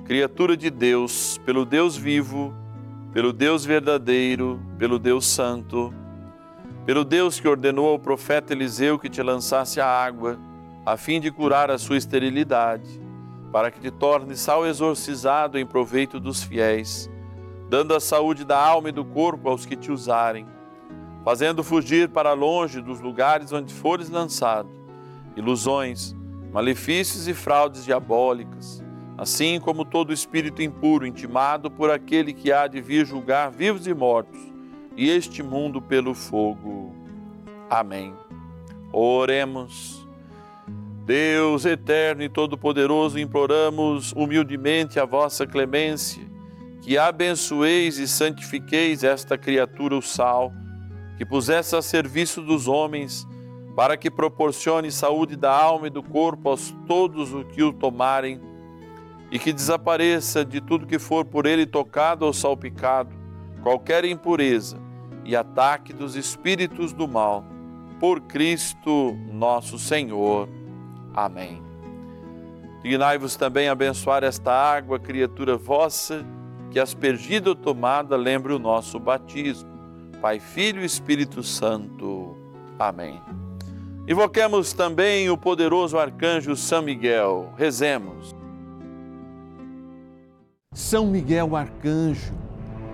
criatura 0.04 0.56
de 0.56 0.70
Deus, 0.70 1.38
pelo 1.44 1.64
Deus 1.64 1.96
vivo, 1.96 2.54
pelo 3.12 3.32
Deus 3.32 3.64
verdadeiro, 3.64 4.60
pelo 4.78 4.98
Deus 4.98 5.26
santo, 5.26 5.92
pelo 6.84 7.04
Deus 7.04 7.38
que 7.38 7.46
ordenou 7.46 7.88
ao 7.88 7.98
profeta 7.98 8.52
Eliseu 8.52 8.98
que 8.98 9.08
te 9.08 9.22
lançasse 9.22 9.80
a 9.80 9.86
água 9.86 10.38
a 10.84 10.96
fim 10.96 11.20
de 11.20 11.30
curar 11.30 11.70
a 11.70 11.78
sua 11.78 11.96
esterilidade, 11.96 13.00
para 13.52 13.70
que 13.70 13.78
te 13.78 13.90
torne 13.90 14.34
sal 14.34 14.66
exorcizado 14.66 15.58
em 15.58 15.64
proveito 15.64 16.18
dos 16.18 16.42
fiéis, 16.42 17.08
dando 17.68 17.94
a 17.94 18.00
saúde 18.00 18.44
da 18.44 18.58
alma 18.58 18.88
e 18.88 18.92
do 18.92 19.04
corpo 19.04 19.48
aos 19.48 19.64
que 19.64 19.76
te 19.76 19.92
usarem, 19.92 20.44
fazendo 21.24 21.62
fugir 21.62 22.08
para 22.08 22.32
longe 22.32 22.80
dos 22.80 23.00
lugares 23.00 23.52
onde 23.52 23.72
fores 23.72 24.10
lançado, 24.10 24.68
ilusões, 25.36 26.16
malefícios 26.52 27.28
e 27.28 27.34
fraudes 27.34 27.84
diabólicas, 27.84 28.82
assim 29.16 29.60
como 29.60 29.84
todo 29.84 30.12
espírito 30.12 30.62
impuro 30.62 31.06
intimado 31.06 31.70
por 31.70 31.92
aquele 31.92 32.32
que 32.32 32.50
há 32.50 32.66
de 32.66 32.80
vir 32.80 33.06
julgar 33.06 33.52
vivos 33.52 33.86
e 33.86 33.94
mortos, 33.94 34.51
e 34.96 35.08
este 35.08 35.42
mundo 35.42 35.80
pelo 35.80 36.14
fogo. 36.14 36.94
Amém. 37.68 38.14
Oremos. 38.92 40.06
Deus 41.04 41.64
eterno 41.64 42.22
e 42.22 42.28
todo-poderoso, 42.28 43.18
imploramos 43.18 44.12
humildemente 44.12 45.00
a 45.00 45.04
vossa 45.04 45.44
clemência, 45.46 46.22
que 46.80 46.96
abençoeis 46.96 47.98
e 47.98 48.06
santifiqueis 48.06 49.02
esta 49.02 49.36
criatura, 49.36 49.96
o 49.96 50.02
sal, 50.02 50.52
que 51.18 51.24
pusesse 51.24 51.74
a 51.74 51.82
serviço 51.82 52.40
dos 52.40 52.68
homens, 52.68 53.26
para 53.74 53.96
que 53.96 54.10
proporcione 54.10 54.92
saúde 54.92 55.34
da 55.34 55.52
alma 55.52 55.88
e 55.88 55.90
do 55.90 56.02
corpo 56.02 56.50
aos 56.50 56.72
todos 56.86 57.32
os 57.32 57.44
que 57.46 57.62
o 57.62 57.72
tomarem, 57.72 58.40
e 59.30 59.38
que 59.38 59.52
desapareça 59.52 60.44
de 60.44 60.60
tudo 60.60 60.86
que 60.86 60.98
for 60.98 61.24
por 61.24 61.46
ele 61.46 61.66
tocado 61.66 62.26
ou 62.26 62.32
salpicado, 62.32 63.21
qualquer 63.62 64.04
impureza 64.04 64.78
e 65.24 65.36
ataque 65.36 65.92
dos 65.92 66.16
espíritos 66.16 66.92
do 66.92 67.06
mal. 67.06 67.44
Por 68.00 68.20
Cristo 68.22 69.16
nosso 69.30 69.78
Senhor. 69.78 70.48
Amém. 71.14 71.62
Dignai-vos 72.82 73.36
também 73.36 73.68
abençoar 73.68 74.24
esta 74.24 74.52
água, 74.52 74.98
criatura 74.98 75.56
vossa, 75.56 76.26
que 76.70 76.80
aspergida 76.80 77.50
ou 77.50 77.54
tomada 77.54 78.16
lembre 78.16 78.52
o 78.52 78.58
nosso 78.58 78.98
batismo. 78.98 79.70
Pai, 80.20 80.40
Filho 80.40 80.82
e 80.82 80.84
Espírito 80.84 81.42
Santo. 81.42 82.36
Amém. 82.78 83.20
Invoquemos 84.08 84.72
também 84.72 85.30
o 85.30 85.38
poderoso 85.38 85.96
arcanjo 85.96 86.56
São 86.56 86.82
Miguel. 86.82 87.52
Rezemos. 87.56 88.34
São 90.74 91.06
Miguel 91.06 91.54
arcanjo, 91.54 92.32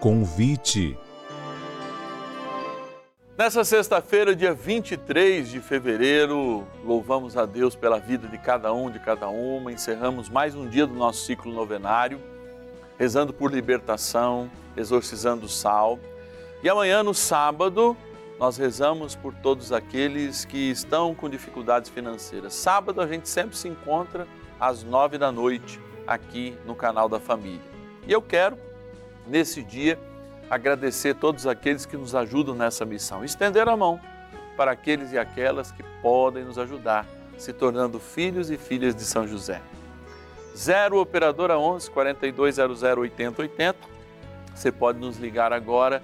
Convite. 0.00 0.96
Nessa 3.36 3.64
sexta-feira, 3.64 4.34
dia 4.34 4.54
23 4.54 5.48
de 5.48 5.60
fevereiro, 5.60 6.64
louvamos 6.84 7.36
a 7.36 7.44
Deus 7.44 7.74
pela 7.74 7.98
vida 7.98 8.28
de 8.28 8.38
cada 8.38 8.72
um, 8.72 8.90
de 8.90 9.00
cada 9.00 9.28
uma. 9.28 9.72
Encerramos 9.72 10.28
mais 10.28 10.54
um 10.54 10.68
dia 10.68 10.86
do 10.86 10.94
nosso 10.94 11.24
ciclo 11.24 11.52
novenário, 11.52 12.20
rezando 12.96 13.32
por 13.32 13.52
libertação, 13.52 14.48
exorcizando 14.76 15.46
o 15.46 15.48
sal. 15.48 15.98
E 16.62 16.68
amanhã, 16.68 17.02
no 17.02 17.12
sábado, 17.14 17.96
nós 18.38 18.56
rezamos 18.56 19.16
por 19.16 19.34
todos 19.34 19.72
aqueles 19.72 20.44
que 20.44 20.70
estão 20.70 21.12
com 21.12 21.28
dificuldades 21.28 21.90
financeiras. 21.90 22.54
Sábado 22.54 23.00
a 23.00 23.06
gente 23.06 23.28
sempre 23.28 23.56
se 23.56 23.66
encontra 23.66 24.28
às 24.60 24.84
nove 24.84 25.18
da 25.18 25.32
noite 25.32 25.80
aqui 26.06 26.56
no 26.64 26.76
canal 26.76 27.08
da 27.08 27.18
Família. 27.18 27.60
E 28.06 28.12
eu 28.12 28.22
quero, 28.22 28.56
nesse 29.28 29.62
dia, 29.62 29.98
agradecer 30.50 31.14
todos 31.14 31.46
aqueles 31.46 31.84
que 31.84 31.96
nos 31.96 32.14
ajudam 32.14 32.54
nessa 32.54 32.84
missão. 32.84 33.24
Estender 33.24 33.68
a 33.68 33.76
mão 33.76 34.00
para 34.56 34.72
aqueles 34.72 35.12
e 35.12 35.18
aquelas 35.18 35.70
que 35.70 35.82
podem 36.02 36.44
nos 36.44 36.58
ajudar, 36.58 37.06
se 37.36 37.52
tornando 37.52 38.00
filhos 38.00 38.50
e 38.50 38.56
filhas 38.56 38.94
de 38.94 39.04
São 39.04 39.26
José. 39.26 39.60
0 40.56 41.00
Operadora 41.00 41.58
11 41.58 41.90
4200 41.90 42.82
8080. 42.82 43.78
Você 44.54 44.72
pode 44.72 44.98
nos 44.98 45.18
ligar 45.18 45.52
agora 45.52 46.02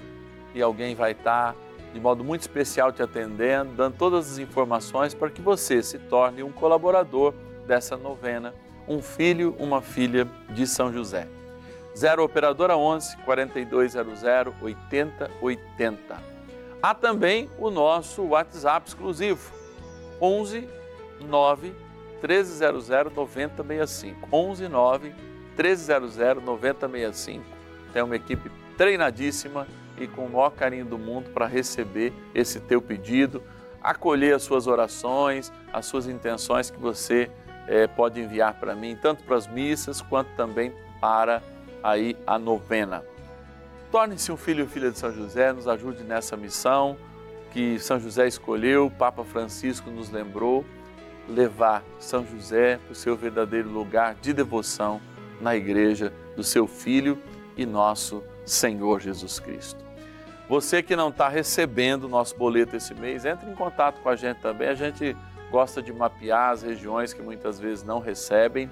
e 0.54 0.62
alguém 0.62 0.94
vai 0.94 1.10
estar 1.10 1.56
de 1.92 2.00
modo 2.00 2.22
muito 2.22 2.42
especial 2.42 2.92
te 2.92 3.02
atendendo, 3.02 3.72
dando 3.74 3.96
todas 3.96 4.32
as 4.32 4.38
informações 4.38 5.14
para 5.14 5.30
que 5.30 5.40
você 5.40 5.82
se 5.82 5.98
torne 5.98 6.42
um 6.42 6.52
colaborador 6.52 7.32
dessa 7.66 7.96
novena, 7.96 8.52
um 8.86 9.00
filho, 9.00 9.54
uma 9.58 9.80
filha 9.80 10.26
de 10.50 10.66
São 10.66 10.92
José. 10.92 11.26
0 11.96 12.24
Operadora 12.24 12.76
11 12.76 13.16
4200 13.18 14.22
8080. 14.60 16.16
Há 16.82 16.94
também 16.94 17.48
o 17.58 17.70
nosso 17.70 18.22
WhatsApp 18.22 18.88
exclusivo 18.88 19.52
11 20.20 20.68
9 21.20 21.72
1300 22.20 22.88
9065. 23.14 24.28
11 24.32 24.68
9 24.68 25.14
1300 25.56 26.42
9065. 26.44 27.44
Tem 27.92 28.02
uma 28.02 28.16
equipe 28.16 28.50
treinadíssima 28.76 29.66
e 29.96 30.08
com 30.08 30.26
o 30.26 30.30
maior 30.30 30.50
carinho 30.50 30.84
do 30.84 30.98
mundo 30.98 31.30
para 31.30 31.46
receber 31.46 32.12
esse 32.34 32.58
teu 32.58 32.82
pedido, 32.82 33.42
acolher 33.80 34.34
as 34.34 34.42
suas 34.42 34.66
orações, 34.66 35.52
as 35.72 35.86
suas 35.86 36.08
intenções 36.08 36.70
que 36.70 36.78
você 36.78 37.30
é, 37.68 37.86
pode 37.86 38.20
enviar 38.20 38.54
para 38.54 38.74
mim, 38.74 38.98
tanto 39.00 39.22
para 39.22 39.36
as 39.36 39.46
missas 39.46 40.02
quanto 40.02 40.30
também 40.36 40.72
para 41.00 41.40
aí 41.84 42.16
a 42.26 42.38
novena. 42.38 43.04
Torne-se 43.92 44.32
um 44.32 44.36
filho 44.38 44.64
ou 44.64 44.70
filha 44.70 44.90
de 44.90 44.98
São 44.98 45.12
José, 45.12 45.52
nos 45.52 45.68
ajude 45.68 46.02
nessa 46.02 46.34
missão 46.34 46.96
que 47.52 47.78
São 47.78 48.00
José 48.00 48.26
escolheu, 48.26 48.90
Papa 48.98 49.22
Francisco 49.22 49.90
nos 49.90 50.10
lembrou, 50.10 50.64
levar 51.28 51.84
São 52.00 52.26
José 52.26 52.78
para 52.78 52.92
o 52.92 52.94
seu 52.94 53.16
verdadeiro 53.16 53.68
lugar 53.68 54.16
de 54.16 54.32
devoção 54.32 55.00
na 55.40 55.54
igreja 55.54 56.12
do 56.34 56.42
seu 56.42 56.66
Filho 56.66 57.16
e 57.56 57.64
nosso 57.64 58.24
Senhor 58.44 59.00
Jesus 59.00 59.38
Cristo. 59.38 59.84
Você 60.48 60.82
que 60.82 60.96
não 60.96 61.10
está 61.10 61.28
recebendo 61.28 62.04
o 62.04 62.08
nosso 62.08 62.36
boleto 62.36 62.76
esse 62.76 62.94
mês, 62.94 63.24
entre 63.24 63.48
em 63.48 63.54
contato 63.54 64.00
com 64.00 64.08
a 64.08 64.16
gente 64.16 64.40
também. 64.40 64.68
A 64.68 64.74
gente 64.74 65.16
gosta 65.50 65.80
de 65.80 65.92
mapear 65.92 66.50
as 66.50 66.62
regiões 66.62 67.14
que 67.14 67.22
muitas 67.22 67.60
vezes 67.60 67.84
não 67.84 68.00
recebem 68.00 68.70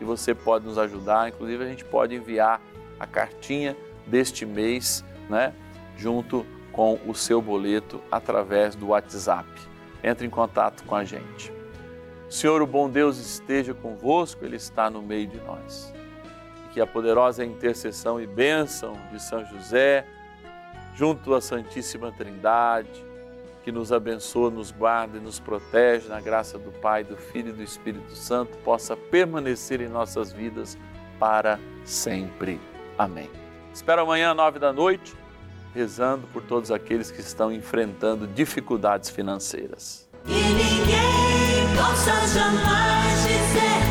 e 0.00 0.04
você 0.04 0.34
pode 0.34 0.66
nos 0.66 0.78
ajudar. 0.78 1.28
Inclusive, 1.28 1.64
a 1.64 1.66
gente 1.68 1.84
pode 1.84 2.14
enviar 2.14 2.60
a 2.98 3.06
cartinha 3.06 3.76
deste 4.06 4.44
mês, 4.44 5.04
né, 5.28 5.52
junto 5.96 6.46
com 6.72 6.98
o 7.06 7.14
seu 7.14 7.40
boleto 7.40 8.00
através 8.10 8.74
do 8.74 8.88
WhatsApp. 8.88 9.48
Entre 10.02 10.26
em 10.26 10.30
contato 10.30 10.84
com 10.84 10.96
a 10.96 11.04
gente. 11.04 11.52
Senhor, 12.28 12.62
o 12.62 12.66
bom 12.66 12.88
Deus 12.88 13.18
esteja 13.18 13.74
convosco, 13.74 14.44
Ele 14.44 14.56
está 14.56 14.88
no 14.88 15.02
meio 15.02 15.26
de 15.26 15.38
nós. 15.40 15.92
Que 16.72 16.80
a 16.80 16.86
poderosa 16.86 17.44
intercessão 17.44 18.20
e 18.20 18.26
bênção 18.26 18.94
de 19.12 19.22
São 19.22 19.44
José, 19.44 20.06
junto 20.94 21.34
à 21.34 21.40
Santíssima 21.40 22.10
Trindade, 22.10 23.04
que 23.62 23.72
nos 23.72 23.92
abençoa, 23.92 24.50
nos 24.50 24.70
guarda 24.70 25.18
e 25.18 25.20
nos 25.20 25.38
protege 25.38 26.08
na 26.08 26.20
graça 26.20 26.58
do 26.58 26.72
Pai, 26.72 27.04
do 27.04 27.16
Filho 27.16 27.50
e 27.50 27.52
do 27.52 27.62
Espírito 27.62 28.14
Santo, 28.14 28.58
possa 28.58 28.96
permanecer 28.96 29.80
em 29.80 29.88
nossas 29.88 30.32
vidas 30.32 30.76
para 31.18 31.58
sempre. 31.84 32.60
Amém. 32.98 33.30
Espero 33.72 34.02
amanhã, 34.02 34.34
nove 34.34 34.58
da 34.58 34.72
noite, 34.72 35.14
rezando 35.74 36.26
por 36.28 36.42
todos 36.42 36.70
aqueles 36.70 37.10
que 37.10 37.20
estão 37.20 37.52
enfrentando 37.52 38.26
dificuldades 38.26 39.08
financeiras. 39.10 40.08
E 40.26 40.30
ninguém 40.30 41.76
possa 41.76 42.26
jamais 42.26 43.22
dizer 43.22 43.81